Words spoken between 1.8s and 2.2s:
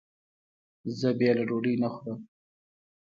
نه خورم.